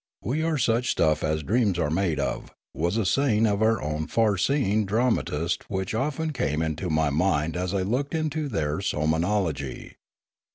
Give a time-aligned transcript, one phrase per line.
[0.23, 4.07] "We are such stuff as dreams are made of" was a saying of our own
[4.07, 9.11] far seeing dramatist's which often came into my mind as I looked into their som
[9.11, 9.93] nology.